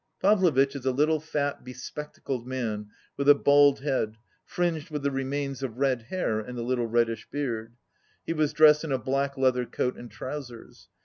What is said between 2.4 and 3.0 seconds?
man